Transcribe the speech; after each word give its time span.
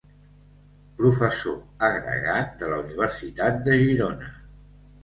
Professor 1.01 1.59
Agregat 1.89 2.59
de 2.65 2.73
la 2.73 2.81
Universitat 2.87 3.65
de 3.71 3.79
Girona. 3.87 4.35